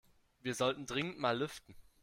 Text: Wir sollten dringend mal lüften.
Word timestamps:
Wir 0.41 0.55
sollten 0.55 0.87
dringend 0.87 1.19
mal 1.19 1.37
lüften. 1.37 1.75